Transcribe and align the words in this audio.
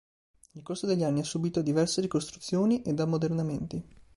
Nel 0.53 0.63
corso 0.63 0.87
degli 0.87 1.03
anni 1.03 1.19
ha 1.19 1.23
subito 1.23 1.61
diverse 1.61 2.01
ricostruzioni 2.01 2.81
ed 2.81 2.99
ammodernamenti. 2.99 3.85